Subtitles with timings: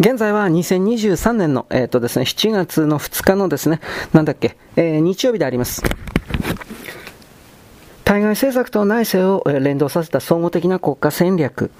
[0.00, 3.80] 現在は2023年の、えっ、ー、とですね、7月の2日のですね、
[4.12, 5.82] なんだっけ、えー、日曜日であります。
[8.04, 11.72] 対外政策と内政を連動させた総合的な国家戦略。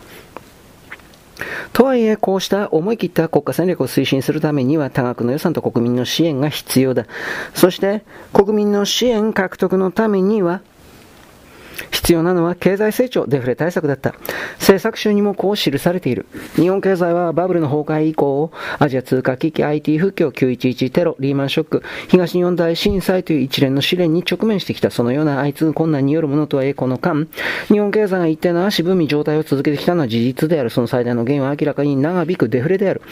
[1.72, 7.06] とはいえ、こうした思い切った国家戦略を推進するためには多額の予算と国民の支援が必要だ。
[7.54, 10.60] そして、国民の支援獲得のためには、
[11.90, 14.14] 必要なのは経済成長、デフレ対策だった。
[14.58, 16.26] 政策集にもこう記されている。
[16.56, 24.90] 日本経済はバブルの崩壊以降、アジア通貨危機、IT 不況、911テロ、リーマンショック、東日本大震災という一連の試練に直面してきた。
[24.90, 27.26] そのような相次ぐ困難によるものとはいえ、この間、
[27.68, 30.70] 日本経済が一定の足踏み状態を続けてきたのは事実である。
[30.70, 33.02] その最大の原因は明らかに長引くデフレである。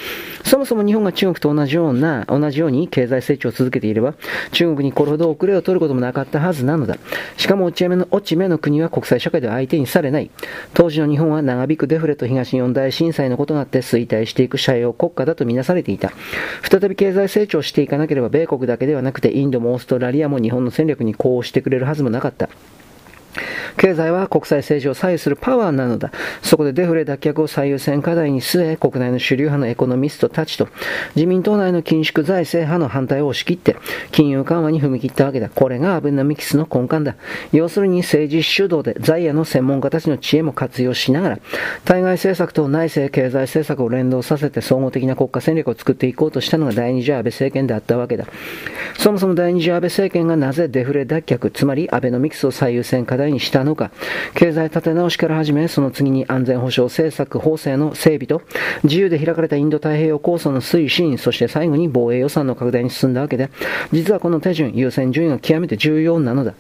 [0.45, 4.15] そもそも日本が中国と同じような、同じように経済成長を続けていれば、
[4.53, 6.97] 中国にこれほど遅れを取ることもなかったはずなのだ。
[7.37, 10.31] しかも落ち目の、落ち目の国は国際社会では相手にされない。
[10.75, 16.13] 当時の日本は長引くデフレと東日本大震災のことがあって衰退していく社用国家だとみなされていた。
[16.69, 22.49] 再び経済成長していかなければ米国だけではなくてインドもオーストラリアも日本の戦略に呼応してくれるはずもなかった。
[23.77, 26.11] 経済は国際政治を左右するパワーなのだ。
[26.43, 30.69] そこでデフレ脱却を最優先課題に据え、国内の主流派のエコノミストたちと、
[31.15, 33.77] 自民党内の緊縮財政派の反対を押し切って、
[34.13, 35.49] 金融緩和に踏み切ったわけだ。
[35.49, 37.17] これがアベノミクスの根幹だ。
[37.53, 41.39] 要するに政治主導で在野の専門家たちの知恵も活用しながら、
[41.85, 48.27] 対外政策と内政経済政策を連動させて総合的な国家戦略を作っていこうとしたのが第二次安倍政権であったわけだ。
[48.99, 53.91] そもそも第二次安倍政権がなぜデフレ脱却、つまりアベノミクスを最優先課題にしたのか、
[54.35, 58.41] 経済立て直しから始め、その次に安全保障政策法制の整備と、
[58.85, 63.51] 自由で開かれたインド太平洋構想の推進、そして最後に防衛予算の拡大に進んだわけで、
[63.93, 66.55] 実はこの手順、優先順位が極めて重要なのだ。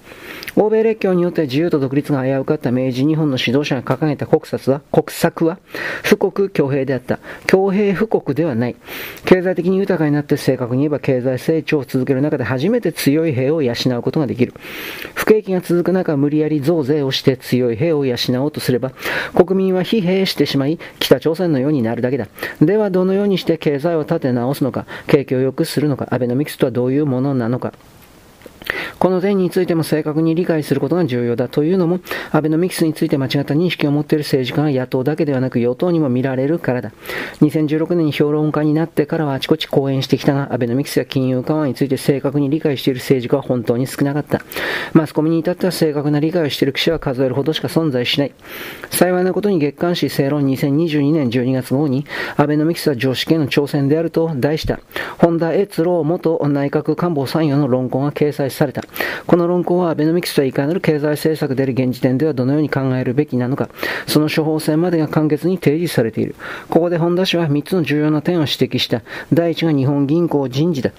[0.58, 5.58] 欧米列強によって自由と独立が危うかった明治日本の指導者が掲げた国策は、国策は、
[6.02, 7.18] 富国強兵であった。
[7.46, 8.76] 強兵富国ではない。
[9.26, 14.54] 経済的に豊かになって正確に言えば経済成長を続ける中で初めて強い兵を養うことができる。
[15.14, 18.92] 不景気が続く中、無理やり増税をして強い兵を養おうとすれば、
[19.34, 22.28] 国民は疲弊してしまい、北朝鮮のようになるだけだ。
[22.62, 27.74] では、どのようにして経済を立て直すのか、景気を良くするのか、アベノミクスとはどういうものなのか。
[28.98, 32.00] この点についても正確に理解することが重要だというのも、
[32.32, 36.92] アベノミクスについて間違った認識を持っている政治家が野党だけではなく与党にも見られるからだ。
[37.40, 44.42] 2016年に評論家になってからはあちこち講演してきたが、アベノミクスや金融緩和について正確に理解している政治家は本当に少なかった。
[44.92, 48.32] マスコミに至っては正確な理解をしている記者は数えるほどしか存在しない。
[48.90, 52.06] 幸いなことに月刊誌正論2022年12月号に、
[52.36, 54.80] アベノミクスは常識への挑戦であると題した、
[55.18, 58.82] 本田悦郎元内閣官房参与の論考が掲載されされた。
[59.26, 63.68] この論考はアベノミクスとはいかなる経済政策である現時点ではどのように考えるべきなのか、
[64.06, 66.34] その処方箋までが簡潔に提示されている。
[66.70, 69.02] ここで本田氏は3つの重要な点を指摘した。
[69.32, 70.90] 第1が日本銀行人事だ。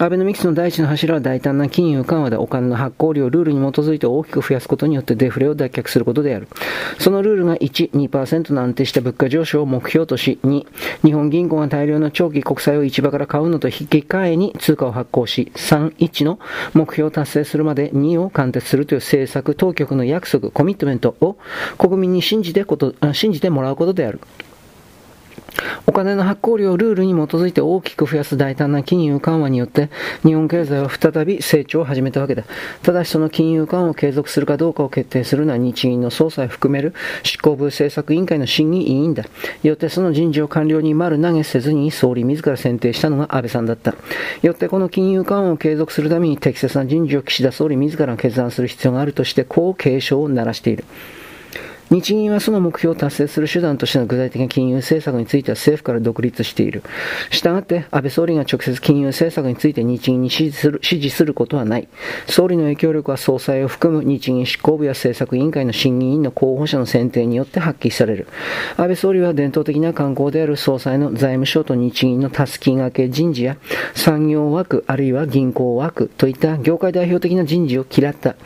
[0.00, 6.48] アベノミクスの第一の柱は大胆な金融緩和でお金の発行量を、ルールに基づいて大きく増やすことによってデフレを脱却することである。
[6.98, 10.66] そのルールが1、2%の安定した物価上昇を目標とし、2、
[11.04, 16.40] 日本銀行が大量の長期国債を市場から買うのと引き換えに通貨を発行し、3、1の
[16.74, 21.36] 目標を達成するまで2を貫徹するという政策当局の約束、コミットメントを
[21.78, 24.20] 国民に信じてこと、信じてもらうことである。
[25.86, 29.90] お金の発行量ルールに基づいて大きく増やす大胆な金融緩和によって
[30.22, 32.44] 日本経済は再び成長を始めたわけだ。
[32.82, 39.24] ただしその金融緩和を継続するかどうかを決定するのは日銀の総裁を含める執行部政策委員会の審議委員だ。
[39.62, 43.94] よってその人事を官僚に丸投げせずに総理自ら選定したのが安倍さんだった。
[44.42, 50.84] よってこの金融緩和を継続するために適切な人事を岸田総理自ら決断する必要があるとしてこう警鐘を鳴らしている。
[51.90, 56.82] 日銀はその目標を達成する手段としての具体的な金融政策については政府から独立している。
[57.30, 61.88] したがって、安倍総理が直接金融政策について日銀に指示する指示することはない。
[62.26, 68.26] 総理の影響力は総裁を含む日銀執行部や政策委員会の審議委員の候補者の選定によって発揮される。
[68.76, 73.56] 安倍総理は伝統的な観光である総裁の財務省と日銀のたすきがけ人事や
[73.94, 78.36] 産業枠あるいは銀行枠といった業界代表的な人事を嫌った。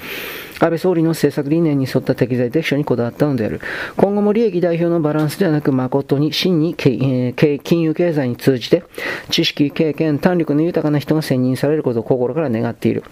[0.60, 3.60] 安倍総理の政策理念に沿った適材適所にこだわったのである。
[3.96, 8.84] 今後も利益代表のバランスではなく、誠に真に金融経済に通じて、
[9.30, 13.04] 知識、経験、胆力の豊かな人が選任されることを心から願っている。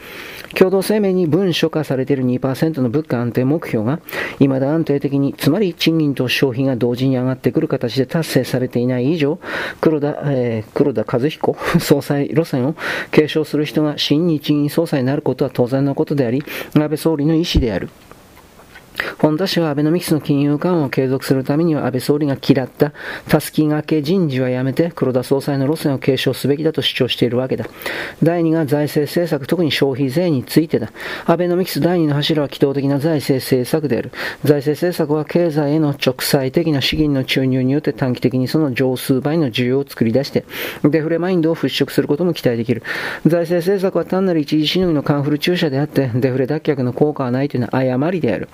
[0.55, 4.01] 共同声明に文書化されている2%の物価安定目標が、
[4.39, 9.39] 未だ安定的に、つまり賃金と消費が同時に上がってくる形で達成されていない以上、
[9.81, 12.75] 黒田、えー、黒田和彦 総裁路線を
[13.11, 16.43] 継承する人が新日銀総裁になることは当然のことであり、
[16.75, 17.91] 安倍総理の意思である。
[19.19, 22.93] 本田氏はアベノミクスの金融緩和を継続するためには安倍総理が嫌った
[23.29, 27.67] たすきがけ人事はやめて黒田総裁の路線を継承すべきだと主張しているわけだ。
[28.23, 30.93] 第2が財政政策、特に消費税についてだ。
[31.25, 34.13] アベノミクス第2の柱は機動的な財政政策である。
[34.45, 40.45] 財政政策は経済への直裁的な資金の注入によって短期的にその上数倍の需要を作り出して、
[40.85, 42.83] デフレマインドを払拭することも期待できる。
[43.27, 48.49] 財政政策は単なる一時しのぎのカンフル注射であって、デフレ脱却の効果はないというのは誤りである。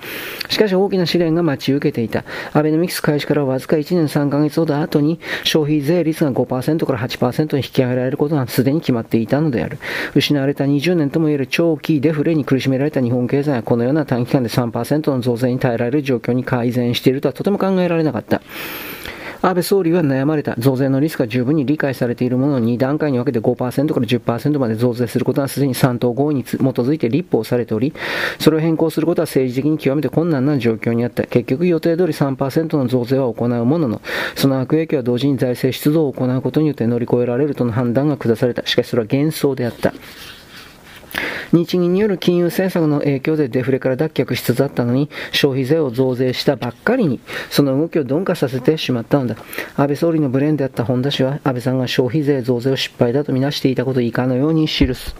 [0.49, 2.25] しかし大きな試練が待ち受けていた。
[2.53, 9.79] アベノミクス開始からわずか1年3ヶ月ほど後に消費税率が5%から8%に引き上げられることがすでに決まっていたのである。
[10.15, 18.43] 失われた20年ともいえる長期デフレに苦しめられた日本経済はこのような短期間で3%の増税に耐えられる状況に改善しているとはとても考えられなかった。
[19.45, 20.55] 安倍総理は悩まれた。
[20.57, 27.93] 増税のリスクが十分に理解されているものを2段階に分けて5%から10%まで増税することはすでに3党合意に基づいて立法されており、
[28.39, 31.25] それを変更することは政治的に極めて困難な状況にあった。
[31.25, 34.01] 結局予定通り3%の増税は行うものの、
[34.37, 38.65] その悪影響は同時に財政出動を行うことによって乗り越えられるとの判断が下された。
[38.65, 39.93] しかしそれは幻想であった。
[41.53, 47.21] 日銀による金融政策の影響でデフレから脱却しつつあったのに、消費税を増税したばっかりに、
[47.51, 49.37] その動きを鈍化させてしまったのだ。
[49.77, 55.15] 安倍総理のブレーンであった本田氏は、安倍さんが消費税増税を失敗だとみなしていたことを以下のように記す。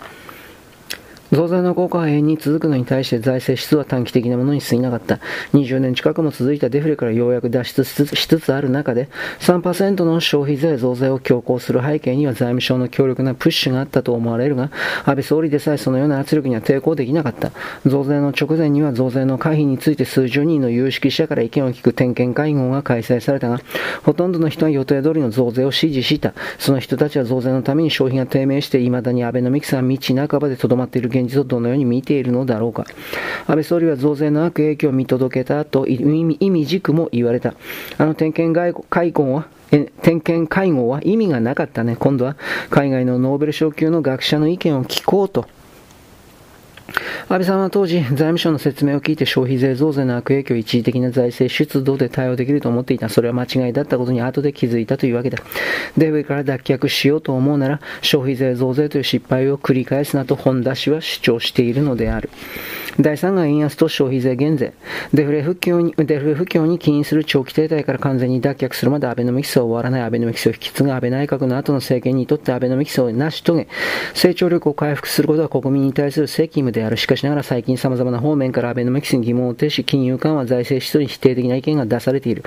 [1.33, 5.19] 増税の効果は永遠に続くのに対して財政出は短期的なものに過ぎなかった。
[5.55, 9.09] 20年近くも続いたデフレからようやく脱出しつつある中で、
[9.41, 14.71] 3%の消費税増税を強行する背景には財務省の強力なプッシュがあったと思われるが、
[15.07, 17.51] 安倍総理でさえそのような圧力には抵抗できなかった。
[17.87, 23.59] 増税の直前には増税の回避について数十人の有識者から意見を聞く点検会合が開催されたが、
[24.03, 26.35] ほとんどの人は予定通りの増税を支持した。
[26.59, 32.85] その人たちは増税のために消費が低迷して未だに安倍のミクスが道半ばで留まっている現実をどのように見ているのだろうか。
[33.47, 37.55] 安倍総理は増税の悪影響を見届けたと意味軸も言われた。
[37.99, 41.97] あの点検会合は点検会合は意味がなかったね。
[41.97, 42.37] 今度は
[42.71, 45.47] 海外のノーベル賞級の学者の意見を聞こうと
[47.29, 53.09] 安倍さんは当時、財務省の説明を聞いて消費税増税の悪影響を一時的な財政出動で対応できると思っていた。
[53.09, 55.39] それは間違いだったことに後で気づいたというわけだ。
[55.97, 62.29] デブから脱却しようと思うなら、消費税増税という失敗を繰り返すなと本田氏は主張しているのである。
[62.99, 64.73] 第3が円安と消費税減税。
[65.15, 73.69] デフレ不況に、デフレ不況に起因する長期停滞から完全に脱却するまでアベノミクスは終わらないアベノミクスを引き継ぐ安倍内閣の後の政権にとってアベノミクスを成し遂げ、
[74.15, 76.97] 成長力を回復することは国民に対する責務である。
[76.97, 82.45] しかしながら最近様々な方面からアベノミクスに疑問を呈し、金融緩和、財政出動に否定的な意見が出されている。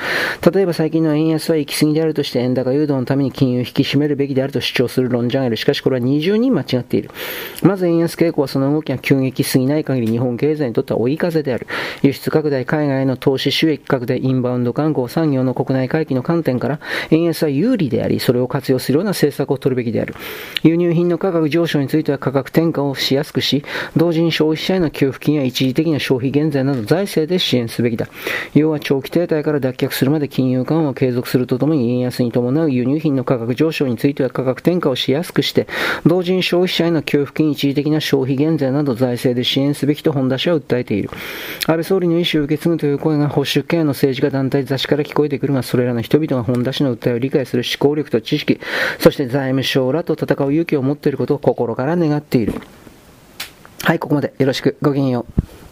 [0.53, 5.57] 例えば最近の円安は行き過ぎであるとして円高誘導のために金融を引き締めるべきであると主張する論者がいる。
[5.57, 7.09] しかしこれは二重に間違っている。
[7.63, 11.67] まず円安傾向はその動きが急激すぎない限り日本経済にとっては追い風である。
[12.01, 16.79] 輸出拡大、海外への投資収益拡大、インバウンド観光、産業の国内回帰の観点から、
[17.11, 20.15] 円安は有利であり、それを活用するような政策を取るべきである。
[20.63, 23.63] 輸入品の価格上昇については価格転嫁をしやすくし、
[23.95, 28.07] 同時に消費者への給付金や一時的な消費減税など財政で支援すべきだ。
[28.53, 35.67] 要は長期停滞から脱却するまで金融緩和を継続するとともに円安に伴う輸入品の価格上昇については価格転嫁をしやすくして、
[36.05, 41.09] 同時に消費者への給付金一時的な消費減税など財政で支援すべきと本本田氏は訴えている。
[41.67, 48.59] 安倍総理の意思を受け継ぐという声が保守系の政治家団体雑誌から聞こえてくるが、それらの人々が本田氏の訴えを理解する思考力と知識、
[48.99, 52.53] そして財務省らと戦う勇気を持っていることを心から願っている。
[53.83, 54.77] はい、ここまでよろしく。
[54.81, 55.64] ごきげんよう。